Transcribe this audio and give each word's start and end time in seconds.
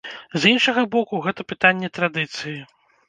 З 0.45 0.53
іншага 0.53 0.85
боку, 0.95 1.21
гэта 1.25 1.41
пытанне 1.53 1.91
традыцыі. 1.99 2.57